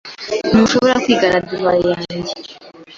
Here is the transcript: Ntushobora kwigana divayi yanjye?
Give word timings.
Ntushobora 0.51 1.01
kwigana 1.03 1.37
divayi 1.49 1.83
yanjye? 1.95 2.31